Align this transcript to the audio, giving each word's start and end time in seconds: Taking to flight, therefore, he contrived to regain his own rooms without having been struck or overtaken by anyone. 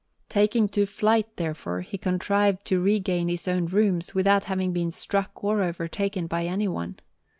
Taking 0.29 0.67
to 0.69 0.87
flight, 0.87 1.27
therefore, 1.37 1.81
he 1.81 1.99
contrived 1.99 2.65
to 2.65 2.81
regain 2.81 3.27
his 3.29 3.47
own 3.47 3.67
rooms 3.67 4.15
without 4.15 4.45
having 4.45 4.73
been 4.73 4.89
struck 4.89 5.43
or 5.43 5.61
overtaken 5.61 6.25
by 6.25 6.45
anyone. 6.45 6.97